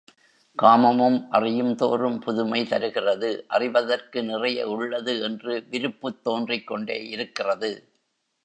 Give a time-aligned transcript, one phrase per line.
[0.57, 7.71] காமமும் அறியும்தோறும் புதுமை தருகிறது அறிவதற்கு நிறைய உள்ளது என்று விருப்புத் தோன்றிக்கொண்டே இருக்கிறது.